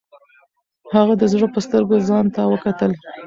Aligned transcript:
هغه 0.95 1.13
د 1.21 1.23
زړه 1.31 1.47
په 1.53 1.59
سترګو 1.65 1.95
ځان 2.09 2.25
ته 2.35 2.41
وکتل. 2.53 2.91